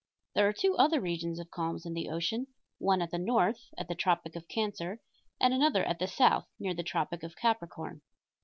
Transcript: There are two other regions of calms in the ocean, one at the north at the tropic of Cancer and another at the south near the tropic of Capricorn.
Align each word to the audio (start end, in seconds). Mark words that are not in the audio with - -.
There 0.33 0.47
are 0.47 0.51
two 0.53 0.75
other 0.77 0.99
regions 0.99 1.37
of 1.39 1.51
calms 1.51 1.85
in 1.85 1.93
the 1.93 2.09
ocean, 2.09 2.47
one 2.79 3.03
at 3.03 3.11
the 3.11 3.19
north 3.19 3.67
at 3.77 3.87
the 3.87 3.93
tropic 3.93 4.35
of 4.35 4.47
Cancer 4.47 4.99
and 5.39 5.53
another 5.53 5.83
at 5.85 5.99
the 5.99 6.07
south 6.07 6.47
near 6.57 6.73
the 6.73 6.81
tropic 6.81 7.21
of 7.21 7.35
Capricorn. 7.35 8.01